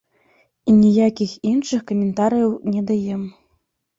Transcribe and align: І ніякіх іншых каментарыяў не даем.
І 0.71 0.73
ніякіх 0.77 1.35
іншых 1.51 1.83
каментарыяў 1.91 2.51
не 2.77 2.81
даем. 2.89 3.21